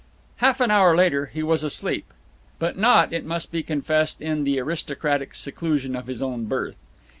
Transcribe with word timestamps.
Half 0.37 0.61
an 0.61 0.71
hour 0.71 0.95
later 0.97 1.27
he 1.27 1.43
was 1.43 1.63
asleep. 1.63 2.11
But 2.57 2.75
not, 2.75 3.13
it 3.13 3.23
must 3.23 3.51
be 3.51 3.61
confessed, 3.61 4.19
in 4.19 4.45
the 4.45 4.59
aristocratic 4.59 5.35
seclusion 5.35 5.95
of 5.95 6.07
his 6.07 6.23
own 6.23 6.45
berth. 6.45 6.75